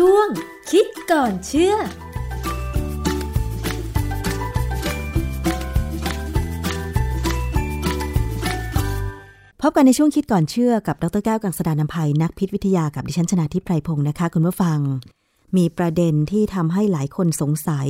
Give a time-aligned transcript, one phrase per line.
[0.00, 0.28] ช่วง
[0.70, 1.78] คิดก่อนเชื่อพ
[9.68, 14.78] บกันในช่วงคิดก่อนเชื่อกับดรแก้วกังสดานนภัยนักพิษวิทยากับดิฉันชนาทิพไพรพงศ์นะคะ คุณผู้ฟัง
[15.56, 17.88] มีประเด็นที่ทำให้หลายคนสงสัย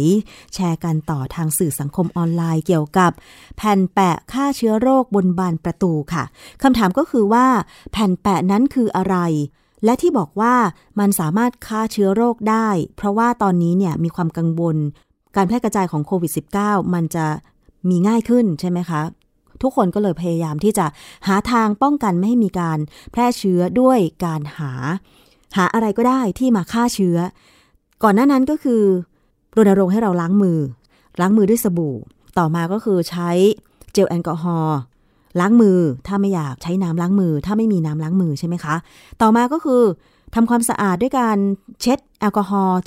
[0.55, 3.13] แชร์กันต่อทางสื่อสังคมออนไลน์เกี่ยวกับ
[3.57, 6.25] แผ่นแปะฆ่าเชื้อโรคบนบานประตูค่ะ
[6.63, 7.47] คำถามก็คือว่า
[7.93, 9.17] แผ่นแปะนั้นคืออะไร
[9.85, 10.55] และที่บอกว่า
[11.01, 14.77] มันสามารถฆ่าเชื้อโรคได้ เพราะว่าตอนนี้เนี่ยมีความกังวล
[15.37, 17.27] การแพร่กระจายของโควิด -19 มันจะ
[17.89, 19.03] มีง่ายขึ้นใช่ไหมคะ
[19.63, 20.87] ทุกคนก็เลยพยายามที่จะ
[21.27, 22.79] หาทางป้องกันไม่ให้มีการ
[23.13, 24.73] แพร่เชื้อด้วยการหา
[25.57, 27.17] หาอะไรก็ได้ที่มาฆ่าเชื้อ
[28.03, 28.83] ก่อนหน้านั้นก็คือ
[29.57, 30.59] รณรงค์ให้เราล้างมือ
[31.21, 31.97] ล้างมือด้วยสบู่
[32.39, 33.31] ต่อมาก็คือใช้
[33.93, 34.79] เจลแอลกอฮอล์
[35.41, 38.75] ล้างมือ ถ้าไม่อยากใช้น้ำล้างมือ ถ้าไม่มีน้ำล้างมือใช่ไหมคะ
[39.21, 39.83] ต่อมาก็คือ
[40.35, 41.37] ทำความสะอาดด้วยการ
[41.81, 42.79] เช็ดแอลกอฮอล์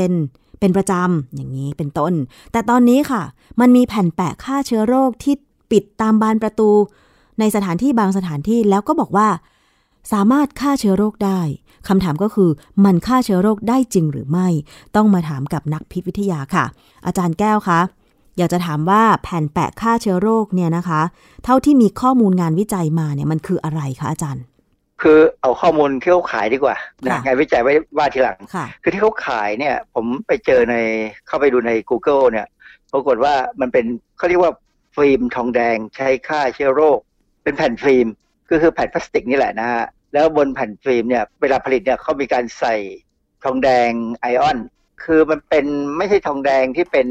[0.00, 2.12] 70%เป็นประจำอย่างนี้เป็นต้น
[2.52, 3.22] แต่ตอนนี้ค่ะ
[3.60, 5.34] มันมีแผ่นแปะฆ่าเชื้อโรคที่
[5.70, 6.70] ปิดตามบานประตู
[7.40, 9.28] ในสถานที่บางสถานที่แล้วก็บอกว่า
[10.12, 11.40] สามารถฆ่าเชื้อโรคได้
[11.88, 12.50] คำถามก็คือ
[12.84, 14.48] มันฆ่าเชื้อโรคได้จริงหรือไม่
[14.96, 16.64] ต้องมาถามกับนักพิษวิทยาค่ะ
[17.06, 17.80] อาจารย์แก้วคะ
[18.38, 21.00] อยากจะถามว่าแผ่นแปะฆ่าเชื้อโรคเนี่ยนะคะ
[21.44, 24.44] เท่าที่มีข้อมูลงานวิจัยมาเนี่ยมันคืออะไรคะอาจารย์
[25.02, 30.76] คือเอาข้อมูลที่เขาขายดีกว่านะค่ะงานวิจัยไว้ว่าทีหลังค่ะคือที่เขาขายเนี่ย ผมไปเจอใน
[31.26, 32.46] เข้าไปดูใน Google เนี่ย
[32.92, 34.52] ปรากฏว่ามันเป็นเขาเรียกว่า
[34.96, 36.98] ฟิล์มทองแดงใช้ฆ่าเชื้อโรค
[37.42, 38.06] เป็นแผ่นฟิล์ม
[38.50, 42.76] ก็คือแผ่นพลาสติกนี่แหละนะฮะแล้วบนแผ่นฟิล์มเนี่ยเวลาผลิตเนี่ยเขามีการใส่
[43.44, 44.58] ทองแดงไอออน
[45.04, 47.06] คือมันเป็นไม่ใช่ทองแดงที่เป็น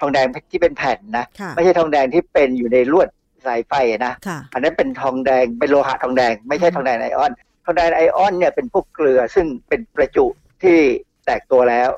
[0.00, 3.08] ทองแดงที่เป็นแผ่นนะค่ะไม่ใช่ทองแดงที่เป็นอยู่ในลวด
[3.46, 7.32] สายไฟนะค่ะอันนั้นเป็นทองแดงเป็นโลหะทองแดง ไม่ใช่ทองแดงไอออน
[7.64, 10.26] ทองแดงไอออนเนี่ยเป็นพวกเกลือซึ่งเป็นประจุ
[10.62, 10.78] ที่
[11.24, 11.88] แตกตัวแล้ว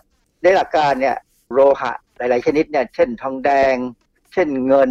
[0.43, 1.17] ในหลักการเนี่ย
[1.53, 3.75] โลหะหลาย ๆ ชนิดเนี่ยเช่นทองแดง
[4.33, 4.91] เช่นเงิน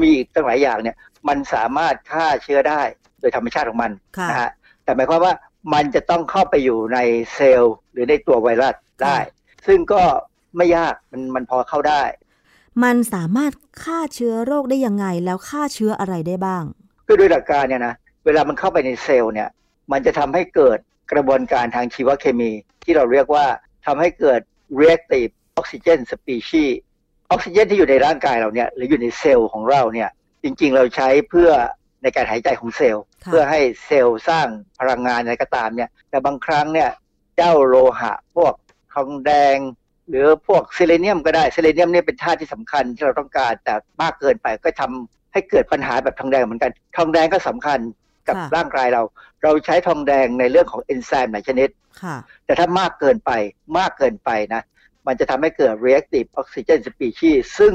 [0.00, 0.96] มีอีกตั้งหลายอย่างเนี่ย
[1.28, 2.82] มันสามารถฆ่าเชื้อได้
[3.20, 4.50] โดยธรรมชาติของมันค่ะนะฮะ
[4.84, 5.34] แต่หมายความว่า
[5.74, 6.98] มันจะต้องเข้าไปอยู่ใน
[7.34, 9.16] เซลล์หรือในตัวไวรัสได้
[9.66, 10.02] ซึ่งก็
[10.56, 12.02] ไม่ยากมันมันพอเข้าได้
[12.84, 16.64] มันสามารถฆ่าเชื้อโรคได้ยังไง แล้วฆ่าเชื้ออะไรได้บ้าง
[17.06, 17.94] คือโดยหลักการเนี่ยนะ
[18.24, 19.48] เวลามันเข้าไปในเซลล์เนี่ย
[19.92, 20.78] มันจะทำให้เกิด
[21.12, 22.50] กระบวนการทางชีวเคมี
[22.84, 23.46] ที่เราเรียกว่า
[23.86, 24.40] ทำให้เกิด
[24.80, 26.70] reactive oxygen species
[27.30, 30.10] ออกซิเจนที่อยู่ในร่างกายเราเนี่ยหรืออยู่ในเซลล์ของเราเนี่ย
[30.42, 31.50] จริงๆเราใช้เพื่อ
[32.02, 34.46] ในการหายใจของเซลล์ค่ะเพื่อให้เซลล์สร้าง
[34.80, 36.90] พลังงานอะไรก็ตามเนี่ย แต่บางครั้งเนี่ย
[37.36, 38.54] เจ้าโลหะ พวก
[38.94, 39.56] ทองแดง
[40.10, 47.78] หรือพวกเซเลเนียมก็ได้เซเลเนียมเนี่ยเป็นธาตุที่สำคัญที่เราต้องการ แต่มากเกินไปก็ทำให้เกิดปัญหาแบบทองแดงเหมือนกันทองแดงก็สำคัญ
[48.28, 49.02] กับค่ะร่างกายเรา
[49.42, 51.68] เราใช้ทองแดงในเรื่องของเอนไซม์หลายชนิด
[52.02, 53.30] ค่ะแต่ถ้ามากเกินไป
[53.78, 54.62] มากเกินไปนะ
[55.06, 57.72] มันจะทำให้เกิด reactive oxygen species ซึ่ง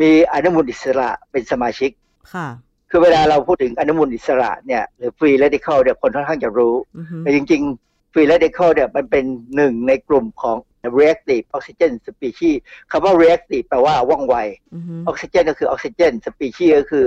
[0.00, 1.90] มีอนุมูลอิสระเป็นสมาชิก
[2.34, 2.48] ค่ะ
[2.90, 9.24] คือเวลาเราพูดถึงอนุมูลอิสระเนี่ยหรือ free radical เนี่ยคนค่อนข้างจะรู้อือฮึแต่จริงๆ free radical เนี่ยมันเป็น
[9.56, 10.56] หนึ่งในกลุ่มของ
[10.98, 12.56] reactive oxygen species
[12.90, 14.36] คำว่า reactive แปลว่าว่องไว
[14.74, 17.06] อือฮึออกซิเจนก็คือออกซิเจนสปีชีส์ก็คือ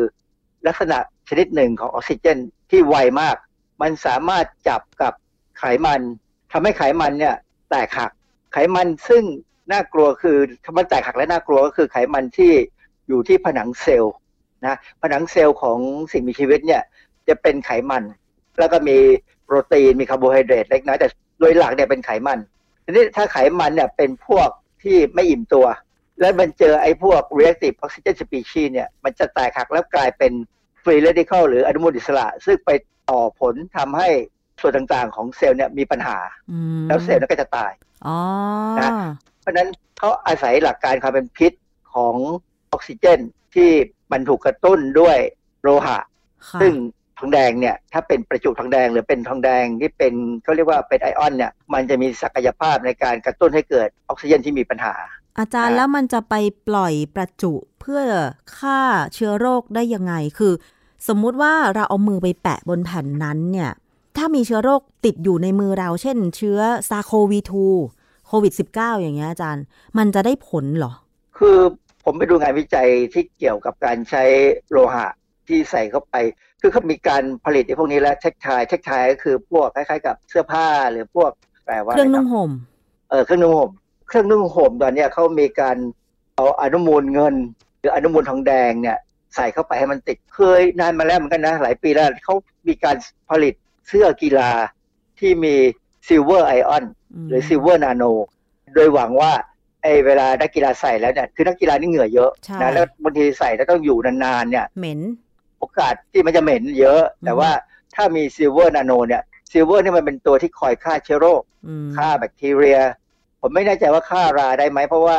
[0.67, 0.97] ลักษณะ
[1.29, 2.37] ชนิดหนึ่งของออกซิเจน
[2.71, 3.35] ที่ไวมาก
[3.81, 5.13] มันสามารถจับกับ
[5.59, 6.01] ไขมัน
[6.51, 7.35] ทำให้ไขมันเนี่ย
[7.69, 8.11] แตกหัก
[8.53, 9.23] ไขมันซึ่ง
[9.71, 12.51] น่ากลัวคือถ้ามันแตกหักและน่ากลัวก็คือไขมันที่
[13.07, 14.15] อยู่ที่ผนังเซลล์
[14.65, 15.79] นะผนังเซลล์ของ
[16.11, 16.81] สิ่งมีชีวิตเนี่ย
[17.27, 18.03] จะเป็นไขมัน
[18.59, 18.97] แล้วก็มี
[19.45, 21.07] โปรตีนมีคาร์โบไฮเดรตเล็กน้อยแต่
[21.39, 22.39] โดยหลักเนี่ยเป็นไขมัน
[22.83, 24.49] ทีนี้ถ้าไขมันเนี่ยเป็นพวก
[24.83, 25.65] ที่ไม่อิ่มตัว
[26.19, 30.33] แล้วมันเจอไอ้พวก reactive oxygen species เนี่ยมันจะแตกหักแล้วกลายเป็น
[30.83, 32.69] free radical หรืออนุมูลอิสระ ซึ่งไป
[33.09, 34.09] ต่อผลทำให้
[34.61, 36.17] ส่วนต่างๆของเซลล์เนี่ยมีปัญหา
[36.51, 37.71] อืมแล้วเซลล์นั้นก็จะตาย
[38.07, 38.17] อ๋อ
[38.79, 38.91] นะ
[39.41, 41.51] เพราะฉะนั้นเขาอาศัยหลักการความเป็นพิษ
[41.93, 42.15] ของ
[42.71, 43.19] ออกซิเจน
[43.55, 43.69] ที่
[44.11, 45.17] มันถูกกระตุ้นด้วย
[45.61, 45.99] โลหะ
[46.49, 54.93] ค่ะซึ่งท องแดงเนี่ยถ้าเป็นประจุทองแดงหรือเป็นทองแดงที่เป็นเขาเรียกว่าเป็นไอออนเนี่ยมันจะมีศักยภาพในการกระตุ้นให้เกิดออกซิเจนที่มีปัญหา
[55.39, 56.35] อาจารย์อ่าแล้วมันจะไป
[56.67, 58.01] ปล่อยประจุเพื่อ
[58.57, 58.79] ฆ่า
[59.13, 60.53] เชื้อโรคได้ยังไงคือ
[61.07, 63.71] สมมุติว่าเราเอามือไปแปะบนแผ่นนั้นเนี่ย
[64.17, 66.59] ถ้ามีเชื้อโรคติดอยู่ในมือเรา เช่น เชื้อ
[66.89, 69.63] ซาโควี2โควิด 19 อย่างเงี้ยอาจารย์
[69.97, 70.93] มันจะได้ผลเหรอ
[71.37, 71.57] คือ
[72.03, 74.23] ผมไปดูงานวิจัยที่เกี่ยวกับการใช้
[74.71, 75.07] โลหะ
[75.47, 76.15] ที่ใส่เข้าไป
[76.61, 81.31] คือเขามีการผลิตไอ้พวกนี้แล้วเทคไทเทคไทก็คือพวกคล้ายๆกับเสื้อผ้าหรือพวก
[81.65, 82.51] แปลว่าเครื่องะไนุ่งห่ม
[83.09, 83.71] เออเครื่องนุ่งห่ม
[84.07, 85.77] เครื่องนุ่งห่มตอนเนี้ยเขามีการ
[86.35, 87.35] เอาอนุมูลเงิน
[87.79, 88.97] หรืออนุมูลทองแดงเนี่ย
[89.35, 92.35] ใส่เข้าไปให้มันติดเคยนานมาแล้วเหมือนกันนะ หลายปีแล้วเขา
[92.67, 92.95] มีการ
[93.29, 93.53] ผลิต
[93.87, 94.51] เสื้อกีฬา
[95.19, 95.55] ที่มี
[96.07, 96.83] silver ion
[97.27, 98.03] หรือ silver nano
[98.75, 99.31] โดยหวังว่า
[99.83, 105.01] ไอ้เวลานักกีฬาใส่แล้วเนี่ยคือนักกีฬานี่เหงื่อเยอะใช่นะแล้วบางทีใส่แล้วต้องอยู่นานๆเนี่ยเหม็น
[105.63, 107.51] โอกาสที่มันจะเหม็นเยอะ แต่ว่า
[107.95, 112.79] ถ้ามี silver nano เนี่ย silver นี่มันเป็นตัวที่คอยฆ่าเชื้อโรคอืมฆ่าแบคทีเรีย
[113.41, 115.17] ผมไม่แน่ใจว่าฆ่าราได้ไหม เพราะว่า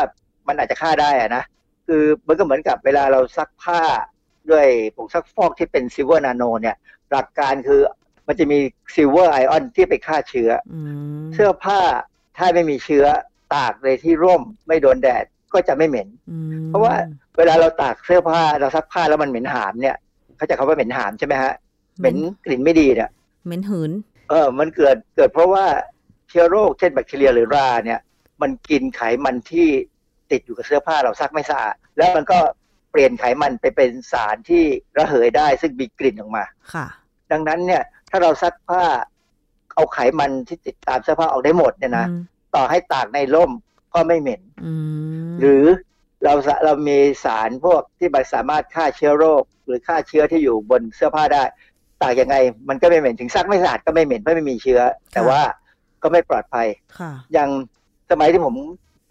[0.49, 1.45] มันอาจจะฆ่าได้อะนะ
[1.87, 3.83] คือมันก็เหมือนกับเวลาเราซักผ้า
[4.51, 6.77] ด้วยผงซักฟอกที่เป็น silver nano เนี่ย
[7.11, 7.81] หลักการคือ
[8.27, 8.59] มันจะมี
[8.95, 10.81] silver ion ที่ไปฆ่าเชื้ออื
[11.23, 11.81] มเสื้อผ้า
[12.37, 13.05] ถ้าไม่มีเชื้อ
[13.55, 16.95] ตากในที่ร่มไม่โดนแดดก็จะไม่เหม็นอืมเพราะว่า
[17.37, 19.97] เวลาเราตากเสื้อผ้าเราซักผ้าแล้วมันเหม็นหามเนี่ย
[20.37, 21.53] เข้าใจคำว่าเหม็นหามใช่ไหมฮะ
[21.99, 23.11] เหม็นกลิ่นไม่ดีเนี่ย
[23.47, 23.91] เหม็นหืน
[24.31, 25.65] เออ มันเกิดเกิดเพราะว่า
[26.29, 28.01] เชื้อโรคเช่นแบคทีเรียหรือราเนี่ย
[28.43, 29.69] มันกินไขมันที่
[30.31, 32.39] ติดอยู่กับเสื้อผ้าเราซักไม่สะอาดแล้วมันก็
[32.91, 34.65] เปลี่ยนไขมันไปเป็นสารที่
[34.97, 36.45] ระเหยได้ซึ่งมีกลิ่นออกมา
[36.75, 36.87] ค่ะ
[37.33, 38.83] ดังนั้นเนี่ย ถ้าเราซักผ้า
[39.75, 42.23] เอาไขมันที่ติดตามเสื้อผ้าออกได้หมดเนี่ยนะอืม
[42.55, 43.51] ต่อให้ตากในร่ม
[43.95, 44.73] ก็ไม่เหม็นอื
[45.31, 45.65] มหรือ
[46.25, 51.43] เราสะเรามีสารพวกที่มันสามารถฆ่าเชื้อโรค หรือฆ่าเชื้อที่อยู่บนเสื้อผ้าได้
[52.03, 52.37] ตากยังไง
[52.69, 54.81] มันก็ไม่เหม็นถึงซักไม่สะอาดก็ไม่เหม็นเพราะไม่มีเชื้อ
[55.13, 55.41] แต่ว่า
[56.03, 56.67] ก็ไม่ปลอดภัย
[56.99, 57.49] ค่ะอย่าง
[58.11, 58.55] สมัยที่ผม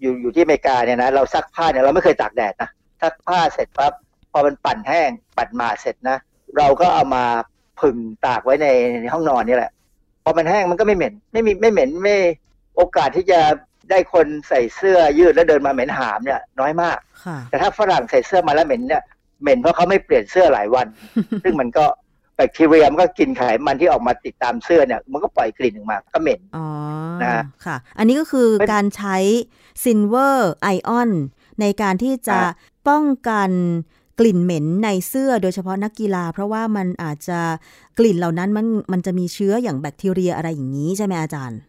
[0.01, 2.69] อยู่อยู่ที่อเมริกาเนี่ยนะเราซักผ้าเนี่ยเราไม่เคยตากแดดนะ
[3.01, 3.93] ซักผ้าเสร็จปั๊บ
[4.31, 6.17] พอมันปั่นแห้งปั่นมาเสร็จนะ
[6.57, 7.23] เราก็เอามา
[7.81, 8.67] ผึ่งตากไว้ใน
[9.01, 9.71] ในห้องนอนนี่แหละ
[10.23, 12.17] พอมันแห้งมันก็ไม่เหม็น ไม่มีไม่เหม็นไม่
[12.75, 13.39] โอกาสที่จะ
[13.89, 19.03] ได้คนใส่เสื้อยืดแล้วเดินมาเหม็นหามเนี่ย น้อยมากค่ะแต่ถ้าฝรั่งใส่เสื้อมาแล้วเหม็นเนี่ย
[19.41, 20.87] เหม็นเพราะเขาไม่เปลี่ยนเสื้อหลายวัน
[21.43, 21.85] ซึ่งมันก็
[22.35, 26.65] แบคทีเรียมันก็กินไขมันที่ออกมาติดตามเสื้อเนี่ย มันก็ปล่อยกลิ่นออกมาก็เหม็นอ๋อ
[27.21, 29.17] นะฮะค่ะ อันนี้ก็คือเป็นการใช้
[29.83, 31.11] silver ion
[31.61, 32.53] ในการที่จะครับ
[32.87, 33.49] ป้องกัน
[34.19, 37.39] กลิ่นเหม็นในเสื้อโดยเฉพาะนักกีฬา เพราะว่ามันอาจจะ
[37.99, 41.59] กลิ่นเหล่านั้นมันมันจะมีเชื้ออย่างแบคทีเรียอะไรอย่างนี้ใช่ไหมอาจารย์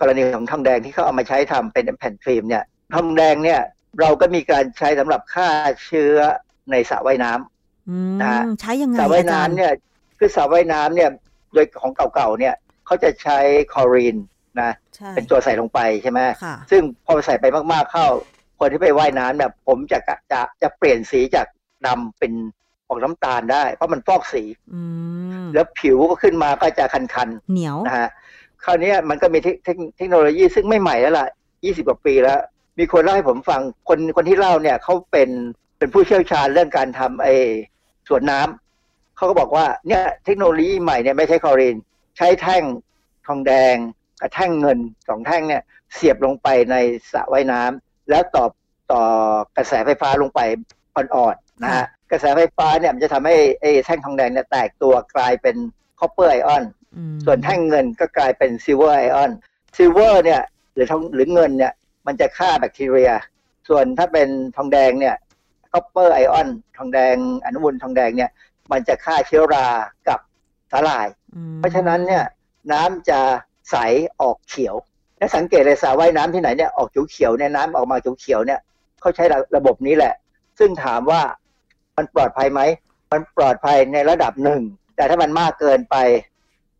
[0.00, 2.64] กรณีของทองแดงที่เขาเอามาใช้ทำเป็นแผ่นฟิล์มเนี่ย
[2.94, 3.60] ทองแดงเนี่ย
[4.00, 5.48] เราก็มีการใช้สำหรับฆ่า
[5.84, 6.16] เชื้อ
[6.70, 9.72] ในสระว่ายน้ำอืมนะฮะใช้ยังไงสระว่ายอาจารย์น้ำเนี่ย
[10.18, 11.10] คือสระว่ายน้ำเนี่ย
[11.54, 12.54] โดยของเก่าๆเนี่ย
[12.86, 13.38] เขาจะใช้
[13.72, 14.16] คลอรีน
[14.60, 18.06] นะใช่เป็นตัวใส่ลงไปใช่ไหมค่ะซึ่งพอใส่ไปมากๆเข้า
[18.58, 21.46] คนที่ไปว่ายน้ำเนี่ยผมจะกะจะจะเปลี่ยนสีจาก
[21.86, 22.32] ดำเป็น
[22.88, 24.42] ออกน้ำตาลได้ เพราะมันฟอกสี
[24.74, 24.82] อื
[25.42, 28.08] มแล้วผิวก็ขึ้นมาก็จะคันเหนียวๆนะฮะ
[28.64, 29.56] คราวนี้มันก็มีเทค
[29.96, 31.26] เทคโนโลยีซึ่งไม่ใหม่แล้วล่ะ
[31.58, 32.40] 20กว่าปีแล้ว
[32.78, 35.30] มีคนเล่าให้ผมฟังคนคนที่เล่าเนี่ยเขาเป็น
[35.78, 37.34] เป็นผู้เชี่ยวชาญเรื่องการทำไอ้
[38.08, 41.76] สวนน้ำเขาก็บอกว่าเนี่ยเทคโนโลยีใหม่เนี่ยไม่ใช้คลอรีน
[42.16, 42.62] ใช้แท่ง
[43.26, 43.76] ทองแดง
[44.20, 44.78] กับแท่งเงิน
[45.08, 45.62] สองแท่งเนี่ย
[45.94, 46.76] เสียบลงไปใน
[47.12, 48.44] สระว่ายน้ำแล้วต่อ
[48.92, 49.02] ต่อ
[49.56, 50.40] กระแสไฟฟ้าลงไป
[50.96, 55.56] อ่อนๆนะฮะกระแสไฟฟ้าเนี่ยมันจะทำให้ไอ้แท่งทองแดงเนี่ยแตกตัวกลายเป็น
[56.00, 56.64] copper ion
[57.24, 59.30] ส่วนแท่งเงินก็กลายเป็น silver ion
[59.76, 60.42] silver เนี่ย
[60.74, 61.72] หรือทองหรือเงินเนี่ย
[62.06, 63.10] มันจะฆ่าแบคทีเรีย
[63.68, 65.16] ส่วนถ้าเป็นทองแดงเนี่ย
[65.72, 68.30] copper ion ทองแดงอนุมูลทองแดงเนี่ย
[68.72, 69.66] มันจะฆ่าเชื้อรา
[70.08, 70.18] กับ
[70.72, 72.24] สาหร่ายอืมเพราะฉะนั้นเนี่ย
[72.72, 73.20] น้ำจะ
[73.70, 73.76] ใส
[74.20, 74.74] ออกเขียว
[75.18, 78.60] และสังเกตเลยสระว่ายน้ำที่ไหนเนี่ยออกเขียวๆเนี่ยน้ำออกมาเขียวๆเนี่ย
[79.00, 80.14] เขาใช้ระระบบนี้แหละ
[80.58, 81.22] ซึ่งถามว่า
[81.96, 82.60] มันปลอดภัยไหม
[83.12, 84.60] มันปลอดภัยในระดับหนึ่ง
[84.96, 85.96] แต่ถ้ามันมากเกินไป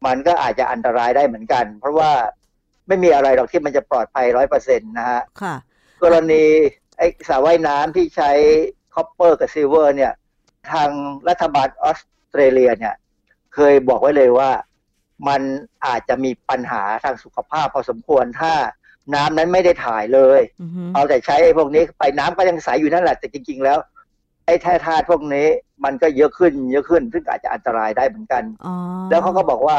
[0.06, 2.10] มันก็อาจจะอันตรายได้เหมือนกัน เพราะว่า
[2.88, 5.54] ไม่มีอะไรหรอกที่มันจะปลอดภัยร้อยเปอร์เซ็นต์นะฮะค่ะ
[6.02, 6.44] กรณี
[6.98, 8.30] ไอ้สระว่ายน้ำที่ใช้
[8.94, 10.12] copper กับ silver เนี่ย
[10.72, 10.90] ทาง
[11.28, 12.94] รัฐบาลออสเตรเลียเนี่ย
[13.54, 14.50] เคยบอกไว้เลยว่า
[15.28, 15.42] มัน
[15.86, 18.52] อาจจะมีปัญหาทางสุขภาพพอสมควรถ้า
[19.14, 25.46] น้ำนั้นไม่ได้ถ่ายเลยอือฮึเอาแต่ใช้ไอ้พวกนี้ไปน้ำก็ยังใสอยู่นั่นแหละแต่จริง ๆ แล้วไอ้แร่ธาตุพวกนี้
[25.84, 28.74] มันก็เยอะขึ้นเยอะขึ้น ซึ่งอาจจะอันตรายได้เหมือนกันอ๋อ
[29.10, 29.78] แล้วเขาก็บอกว่า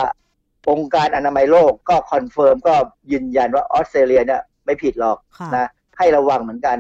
[0.70, 2.74] องค์การอนามัยโลกก็ confirm ก็
[3.12, 6.78] ยืนยันว่าออสเตรเลียเนี่ยไม่ผิดหรอกค่ะนะให้ระวังเหมือนกัน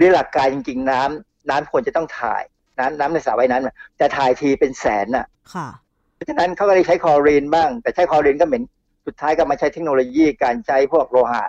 [0.00, 2.42] ด้วยหลักการจริง ๆ น้ำน้ำควรจะต้องถ่าย
[2.78, 5.68] น้ำน้ำในสระว่ายน้ำน่ะแต่ถ่ายทีเป็นแสนน่ะค่ะ
[6.14, 8.62] เพราะฉะนั้นเขาก็เลยใช้คลอรีนบ้าง แต่ใช้คลอรีนก็เหม็น
[9.06, 11.44] สุดท้ายก็มาใช้เทคโนโลยีการใช้พวกโลหะ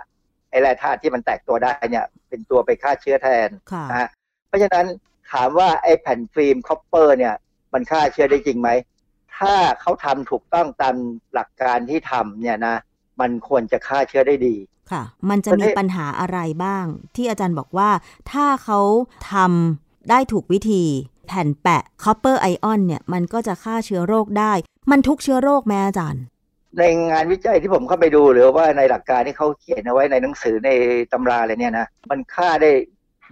[0.50, 4.08] ไอ้แร่ธาตุที่มันแตกตัวได้เนี่ย เป็นตัวไปฆ่าเชื้อแทนค่ะนะฮะ
[4.48, 4.86] เพราะฉะนั้น
[5.32, 7.34] ถามว่าไอ้แผ่นฟิล์ม copper เนี่ย
[7.72, 8.68] มันฆ่าเชื้อได้จริงไหม
[9.38, 10.94] ถ้าเขาทำถูกต้องตาม
[11.34, 12.76] หลักการที่ทำเนี่ยนะ
[13.20, 14.54] มันควรจะฆ่าเชื้อได้ดี
[14.92, 16.84] ค่ะ มันจะประมีเทศปัญหาอะไรบ้าง
[17.16, 17.90] ที่อาจารย์บอกว่า
[18.32, 18.80] ถ้าเขา
[19.32, 20.84] ทำได้ถูกวิธี
[21.26, 24.52] แผ่นแปะ copper ion เนี่ย มันก็จะฆ่าเชื้อโรคได้
[24.90, 26.22] มันทุกเชื้อโรคไหมอาจารย์
[26.78, 30.70] ในงานวิจัยที่ผมเข้าไปดูหรือว่าในหลักการที่เขาเขียนเอาไว้ในหนังสือใน
[31.12, 32.70] ตำราอะไรเนี่ยนะ มันฆ่าได้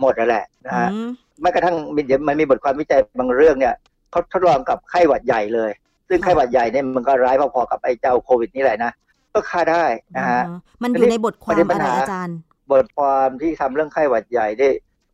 [0.00, 1.10] หมดนั่นแหละนะฮะอืม
[1.42, 3.74] แม้กระทั่งมีเดี๋ยวมันมีบทความวิจัยบางเรื่องเนี่ย
[4.10, 5.70] เขาทดลองกับไข้หวัดใหญ่เลย
[6.08, 8.92] ซึ่งค่ะไข้หวัดใหญ่เนี่ยมันก็ร้ายพอๆกับไอ้เจ้าโควิดนี่แหละนะ
[9.34, 9.84] ก็ฆ่าได้
[10.16, 12.38] นะฮะอ๋อมันอยู่ในบทความประเด็นปัอะญไรหาอาจารย์
[12.72, 14.68] บทความที่ทำเรื่องไข้หวัดใหญ่ได้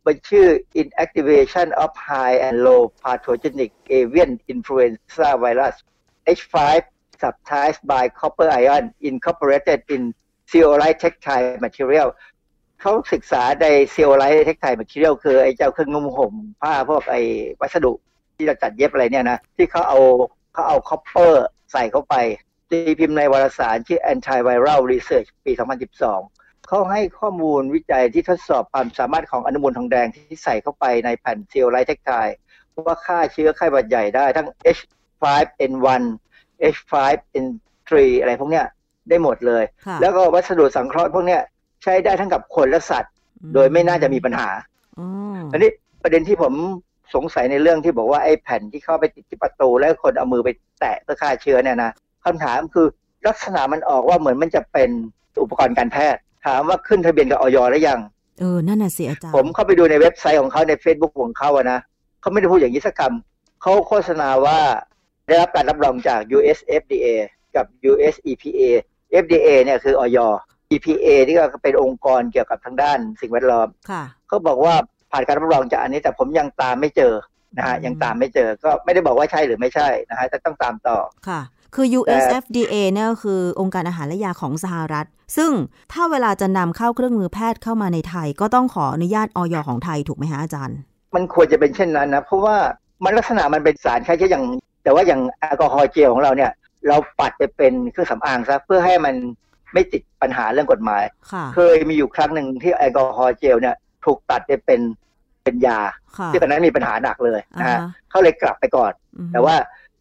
[0.05, 0.47] มันชื่อ
[0.81, 5.75] inactivation of high and low pathogenic avian influenza virus
[6.39, 6.57] H5
[7.21, 10.01] subtypes by copper ion incorporated in
[10.51, 12.07] zeolite textile material
[12.81, 17.21] เขาศึกษาใน zeolite textile material คือไอ้เจ้าเครื่องนุ่มห่มผ้าพวกไอ้
[17.61, 17.93] วัสดุ
[18.35, 19.99] ที่เราจัดเย็บอะไรเนี่ยนะ ที่เขาเอา
[20.53, 22.15] เขาเอาคอปเปอร์ใส่เข้าไป
[22.69, 25.51] ตีพิมพ์ในวารสารชื่อ Antiviral Research ปี
[26.09, 32.11] 2012 เขาให้ข้อมูลวิจัยที่ทดสอบความสามารถของอนุมูลทองแดงที่ใส่เข้าไปในแผ่น zeolite textile
[32.87, 36.03] ว่าฆ่าเชื้อไข้หวัดใหญ่ได้ทั้ง H5N1
[36.75, 38.65] H5N3 อะไรพวกเนี้ย
[39.09, 39.63] ได้หมดเลย
[40.01, 41.41] แล้วก็วัสดุสังเคราะห์พวกเนี้ย
[41.87, 43.13] ช้ได้ทั้งกับคนและสัตว์
[43.53, 44.49] โดยไม่น่าจะมีปัญหา
[44.99, 45.07] อ๋อ
[45.51, 45.69] อันนี้
[46.03, 46.53] ประเด็นที่ผม
[47.15, 51.91] สงสัยในเรื่องที่บอกว่าไอ้แผ่นที่เข้าไปติดที่ประตูแล้วคนเอามือไปแตะเพื่อฆ่าเชื้อเนี่ยนะ
[52.25, 52.87] คำถามคือ
[53.27, 54.89] ลักษณะมันออกว่าเหมือนมันจะเป็น
[55.43, 57.99] อุปกรณ์การแพทย์ ถามว่าขึ้นทะเบียนกับออยหรือยัง
[58.39, 61.79] เออนั่นน่ะสิอาจารย์ผมเข้าไปดูในเว็บไซต์ของเขาใน Facebook ของเขาอะนะ
[62.21, 64.59] เขาไม่ได้พูดอย่างนี้สักคำเขาโฆษณาว่า
[65.27, 67.07] ได้รับการรับรองจาก US FDA
[67.55, 68.61] กับ US EPA
[69.23, 70.17] FDA เนี่ยคือออย
[70.71, 74.73] EPA นี่ก็เป็นองค์กรเกี่ยวกับทางด้านสิ่งแวดล้อมค่ะเขาบอกว่า
[75.11, 77.13] ผ่านการรับรองจากอันนี้แต่ผมยังตามไม่เจอ
[77.57, 80.97] นะฮะอืมยังตามไม่เจอก็ไม่ได้บอกว่าใช่หรือไม่ใช่นะฮะแต่ต้องตามต่อ
[81.27, 81.41] ค่ะ
[81.75, 85.07] คือ USFDA เนี่ยก็คือองค์การอาหารและยาของสหรัฐ
[85.37, 85.51] ซึ่ง
[85.93, 90.77] ถ้าเวลาจะนำเข้าเครื่องมือแพทย์เข้ามาในไทย ก็ต้องขออนุญาตออยของไทยถูกไหมฮะอาจารย์
[91.15, 92.57] มันควรจะเป็นเช่นนั้นนะเพราะว่า
[93.03, 94.45] มันลักษณะมันเป็นสารแค่แค่อย่าง
[94.83, 96.51] แต่ว่าอย่างแอลกอฮอล์เจลของเราเนี่ย
[96.87, 99.15] เราปัดไปเป็นเครื่องสำอางซะเพื่อให้มัน
[99.73, 104.81] ไม่ติดปัญหาเรื่องกฎหมายค่ะเคยมีอยู่ครั้งหนึ่งที่แอลกอฮอล์เจลเนี่ยถูกตัดไปเป็น
[105.43, 105.79] เป็นยา
[106.17, 109.55] ค่ะที่ตอนนั้นมีปัญหาหนักเลยนะฮะอ่าฮะเขาเลยกลับไปก่อนอืมแต่ว่า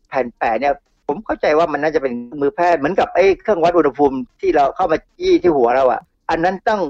[0.08, 0.74] แผ่นแปะเนี่ย
[1.06, 6.80] ผมเข้าใจว่ามันน่าจะเป็นมือแพทย์เหมือนกับไอ้เครื่องวัดอุณหภูมิที่เราเข้ามายี่ที่หัวเราอะ่ะ อันนั้นต้อง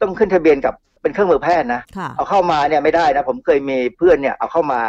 [0.00, 4.80] ต้องขึ้นทะเบียนกับเป็นเครื่องมือแพทย์นะค่ะเอาเข้ามาเนี่ยไม่ได้นะ ผมเคยมีเพื่อนเนี่ยเอาเข้ามา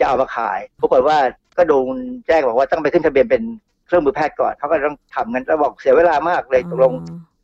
[0.00, 1.16] จะเอามาขายปรากฏว่า
[1.58, 1.96] ก็โดน
[2.26, 3.42] แจ้งบอกว่าต้องไปขึ้นทะเบียนเป็น
[3.86, 6.92] เครื่องมือแพทย์ก่อนเขาก็ต้องทำกันแล้วบอกเสียเวลามากเลยตกลง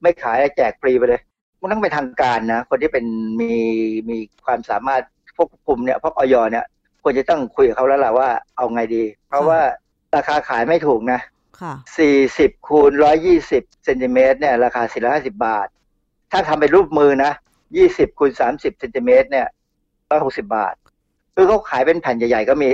[0.02, 1.20] ไม่ขายแจกฟรีไปเลย
[1.60, 3.04] มันต้องเป็นทางการนะ คนที่เป็น
[3.40, 3.52] มี
[4.08, 5.02] มีความสามารถ
[5.36, 6.64] ควบคุมเนี่ยพวกออยเนี่ย
[7.02, 9.60] ควรจะต้องคุยกับเขาแล้วล่ะว่าเอาไงดี เพราะว่า
[10.16, 11.20] ราคาขายไม่ถูกนะ
[11.60, 11.74] ค่ะ
[12.20, 12.90] 40คูณ
[13.38, 14.82] 120เซนติเมตรเนี่ยราคา
[15.14, 15.68] 450บาท
[16.32, 17.32] ถ้าทำเป็นรูปมือนะ
[17.74, 19.46] 20คูณ30เซนติเมตรเนี่ย
[20.00, 20.74] 160บาท
[21.34, 22.68] คือเขาขายเป็นแผ่นใหญ่ๆก็มี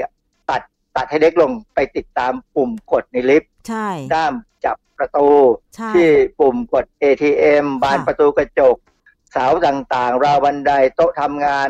[0.99, 5.28] ตัดตัดให้เล็กลงไปติดตามปุ่มกดในลิฟต์ใช่ด้ามจับประตู
[5.76, 8.76] ใช่ที่ปุ่มกด ATM บานค่ะประตูกระจก
[9.33, 11.69] เสาต่างๆ ราวบันไดโต๊ะทำงาน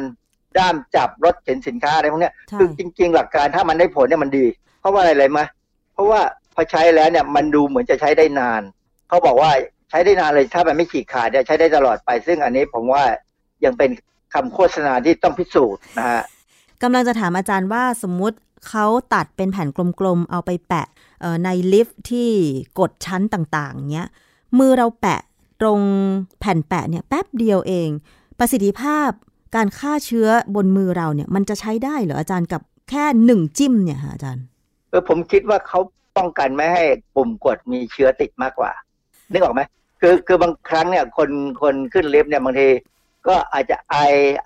[0.58, 4.46] ด้ามจับรถเข็นสินค้าอะไรพวกเนี้ยใช่คือจริง ๆ หลักการถ้ามันได้ผลเนี่ยมันดี
[4.80, 5.46] เพราะว่าอะไรเลยมะ
[5.94, 6.20] เพราะว่า
[6.54, 8.62] พอใช้แล้วเนี่ยมันดูเหมือนจะใช้ได้นาน
[9.08, 9.50] เขาบอกว่า
[9.90, 13.04] ใช้ได้นานเลยถ้ามันไม่ฉีกขาดเนี่ยใช้ได้ตลอดไป ซึ่งอันนี้ผมว่า
[13.64, 13.90] ยังเป็น
[14.34, 16.22] คำโฆษณาที่ต้องพิสูจน์นะฮะ
[16.82, 18.36] กำลังจะถามอาจารย์ว่าสมมุติ
[18.68, 19.68] เขาตัดเป็นแผ่น
[20.00, 20.86] กลมๆ เอาไปแปะ
[21.44, 22.30] ในลิฟต์ที่
[22.78, 24.08] กดชั้นต่างๆเนี้ย
[24.58, 25.20] มือเราแปะ
[25.60, 25.80] ตรง
[26.40, 27.88] แผ่นแปะเนี่ยแป๊บเดียวเอง
[28.38, 29.10] ประสิทธิภาพ
[29.56, 34.44] การฆ่าเชื้อบนมือเราเนี่ย มันจะใช้ได้เหรออาจารย์กับแค่หนึ่งจิ้มเนี่ยค่ะอาจารย์
[34.90, 35.80] เออผมคิดว่าเขา
[36.16, 36.84] ป้องกันไม่ให้
[37.14, 38.72] ปุ่มกดมีเชื้อติดมากกว่า
[39.30, 39.60] นึกออกไหม
[40.00, 41.30] คือคือบางครั้งเนี่ยคน
[41.62, 42.68] คนขึ้นลิฟต์เนี่ยบางที
[43.28, 43.96] ก็อาจจะไอ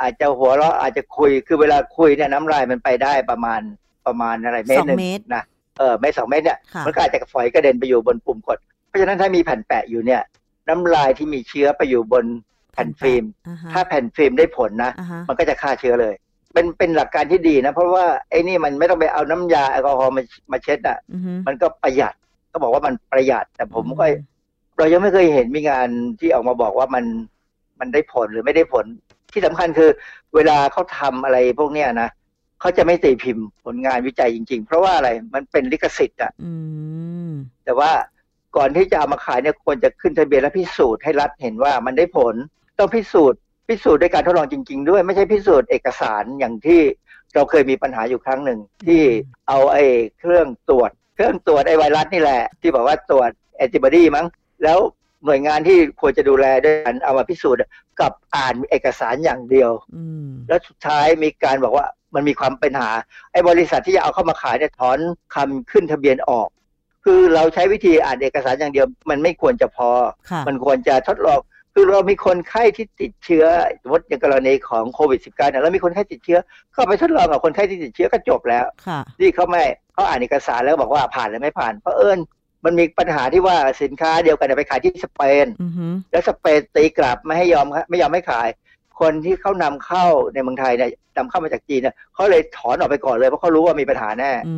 [0.00, 3.61] อาจจะหัวเราะอาจจะคุยคือเวลาคุยเนี่ยน้ำลายมันไปได้ประมาณ
[4.07, 5.43] ประมาณอะไรเมตรหนึ่งสองเมตรนะ
[5.79, 10.23] เออเมตรสองเมตรเนี่ยค่ะมันก็อาจจะฝอยกระเด็นไปอยู่บนปุ่มกด เพราะฉะนั้นถ้ามีแผ่นแปะอยู่เนี่ย
[10.69, 12.25] น้ำลายที่มีเชื้อไปอยู่บน
[12.73, 16.15] แผ่นฟิล์มอ่าฮะถ้าแผ่นฟิล์มได้ผลนะอ่าฮะมันก็จะฆ่าเชื้อเลย
[16.53, 22.15] เป็นเป็นหลักการที่ดีนะ เพราะว่าไอ้นี่มันไม่ต้องไปเอาน้ำยาแอลกอฮอล์มามาเช็ดอะอือฮึมันก็ประหยัด
[22.53, 24.15] ก็บอกว่ามันประหยัด แต่ผมก็อื
[24.79, 25.89] เรายังไม่เคยเห็นมีงาน
[26.21, 27.05] ที่ออกมาบอกว่ามัน
[27.81, 28.85] มันได้ผลหรือไม่ได้ผล
[29.33, 29.91] ที่สำคัญคือ
[30.35, 32.09] เวลาเขาทำอะไรพวกเนี้ยนะ
[32.62, 36.52] เขาจะไม่ตีพิมพ์ผลงานวิจัยจริง ๆ เพราะว่าอะไรมันเป็นลิขสิทธิ์อะอื
[37.28, 37.33] ม
[37.64, 37.90] แต่ว่า
[38.57, 42.35] ก่อนที่จะเอามาขายเนี่ยควรจะขึ้นทะเบียนและพิสูจน์ให้รัฐเห็นว่ามันได้ผล
[42.78, 43.38] ต้องพิสูจน์
[43.69, 46.81] พิสูจน์ด้วยการทดลองจริง ๆ ด้วยไม่ใช่พิสูจน์เอกสารอย่างที่
[47.35, 49.02] เราเคยมีปัญหาอยู่ครั้งหนึ่งที่
[49.49, 49.85] เอาไอ้
[50.19, 54.26] เครื่องตรวจ เครื่องตรวจไอ้ไวรัสนี่แหละ ที่บอกว่าตรวจแอนติบอดีมั้ง
[54.62, 54.78] แล้ว
[55.25, 57.61] หน่วยงานที่ควรจะดูแลด้วยการเอามาพิสูจน์
[57.99, 62.90] กลับอ่านเอกสารอย่างเดียวอืมแล้วสุดท้ายมีการบอกว่า มันมีความเป็นหา
[63.33, 64.99] ไอ้บริษัทที่จะเอาเข้ามาขายเนี่ยถอน
[65.35, 66.49] คำขึ้นทะเบียนออก
[67.04, 69.90] คือเราใช้วิธีอ่านเอกสารอย่างเดียว มันไม่ควรจะพอ
[70.31, 71.40] ค่ะมันควรจะทดลอง
[71.75, 73.45] คือเรามีคนไข้ที่ติดเชื้อ
[73.83, 76.38] สมมติอย่างกรณีของโควิด -19 เนี่ยเรามีคนไข้ติดเชื้อ
[76.75, 79.62] ก็เอาไปทดลองกับคนไข้ที่ติดเชื้อก็จบแล้วค่ะที่เขาไม่
[79.95, 82.19] เขาอ่านเอกสารแล้วบอกว่าผ่านหรือไม่ผ่านเพราะเอิญ
[82.64, 88.49] มันมีปัญหาที่ว่าสินค้าเดียวกันเนี่ยไปขายที่สเปนอือฮึแล้วสเปนตีกลับไม่ให้ยอมไม่ยอมให้ขาย
[89.01, 94.57] คนที่เขานำเข้าในเมืองไทยเนี่ยนำเข้ามาจากจีนเนี่ยเขาเลยถอนออกไปก่อนเลยเพราะเขารู้ว่ามีปัญหาแน่อื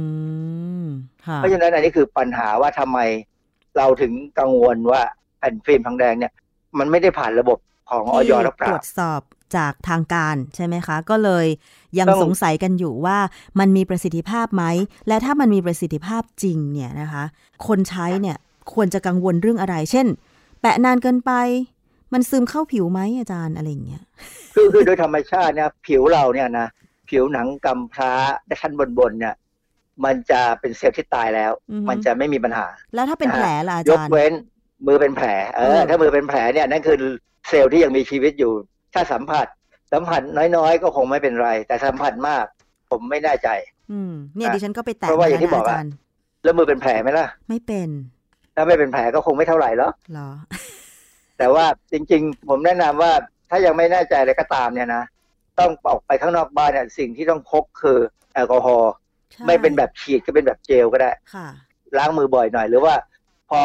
[0.84, 0.86] ม
[1.26, 2.98] ค่ะเพราะฉะนั้นอันนี้คือปัญหาว่าทำไม
[3.78, 5.02] เราถึงกังวลว่า
[5.38, 6.32] แผ่นฟิล์มทองแดงเนี่ย
[6.78, 7.58] มันไม่ได้ผ่านระบบ
[7.90, 9.22] ของออยหรือเปตรล่าวจสอบ
[9.56, 11.46] จากทางการใช่ไหมคะ ก็เลย
[11.98, 13.18] ยังต้องสงสัยกันอยู่ว่า
[13.58, 14.64] มันมีประสิทธิภาพไหม
[15.08, 17.24] และถ้ามันมีประสิทธิภาพจริงเนี่ยนะคะ
[17.66, 18.36] คนใช้เนี่ย
[18.72, 20.06] ควรจะกังวลเรื่องอะไร เช่น
[20.60, 21.32] แปะนานเกินไป
[22.14, 24.02] มันซึมเข้าผิวไหมอาจารย์อะไรอย่างเงี้ย
[24.54, 26.68] คือคือโดยธรรมชาติเนี่ยผิวเราเนี่ยนะ
[27.10, 28.12] ผิวหนังกำพร้า
[28.60, 29.34] ชั้นบนบนๆเนี่ย
[30.04, 34.32] มันจะเป็นเซลล์ที่ตายแล้วอือฮึมันจะไม่มีปัญหา แล้วถ้าเป็นแผลล่ะอายกจารย์เว้น
[34.86, 36.96] มือเป็นแผลเอเอออถ้ามือเป็นแผลเนี่ยนั่นคือ
[37.48, 38.52] เซลล์ที่ยังมีชีวิตอยู่
[38.94, 39.46] ถ้าสัมผัส
[39.92, 40.22] สัมผัส
[40.56, 42.44] น้อยๆ ก็คงไม่เป็นไร แต่สัมผัสมาก
[42.90, 43.48] ผมไม่แน่ใจ
[43.92, 45.92] อืมเนี่ยอะดิฉันก็ไปแตะเพราะว่าอย่างที่มบอกนะอะอาจารย์
[46.44, 47.88] แล้วมือเป็นแผลไหมล่ะ ไม่เป็น
[48.54, 50.28] ถ้าไม่เป็นแผลก็คงไม่เท่าไหร่หรอกเหรอ
[51.38, 53.12] แต่ว่าจริง ๆ ผมแนะนำว่า
[53.50, 55.04] ถ้ายังไม่แน่ใจอะไรก็ตามเนี่ยนะ
[55.58, 57.98] ต้องออกไปข้างนอกบ้านเนี่ยสิ่งที่ต้องพกคือ
[58.34, 58.92] แอลกอฮอล์
[59.32, 61.46] ใช่ไม่เป็นแบบฉีดก็เป็นแบบเจลก็ได้ค่ะ
[61.98, 62.94] ล้างมือบ่อยหน่อย หรือว่า
[63.50, 63.60] พอ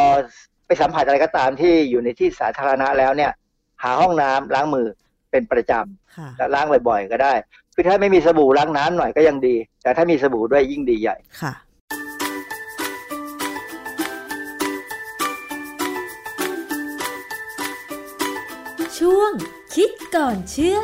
[0.65, 3.31] ไปสัมผัสอะไรก็ตามที่อยู่ในที่สาธารณะแล้วเนี่ย
[3.83, 4.87] หาห้องน้ำล้างมือ
[5.31, 5.73] เป็นประจ
[6.17, 7.33] ค่ะำและล้างบ่อยๆก็ได้
[7.75, 11.53] คือถ้าไม่มีสบู่ล้างน้ำหน่อยก็ยังดี แต่ถ้ามีสบู่ด้วยยิ่งดีใหญ่ค่ะ
[19.75, 20.79] คิดก่อนเชื่อ